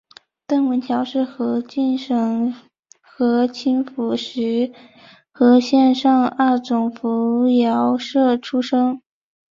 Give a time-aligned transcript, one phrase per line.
[0.47, 2.55] 邓文乔是河静省
[3.03, 4.73] 河清府石
[5.31, 8.99] 河县上二总拂挠社出生。